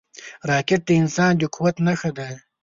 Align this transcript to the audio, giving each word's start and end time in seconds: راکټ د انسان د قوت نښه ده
راکټ 0.49 0.81
د 0.87 0.91
انسان 1.01 1.31
د 1.37 1.43
قوت 1.55 1.75
نښه 1.85 2.11
ده 2.17 2.27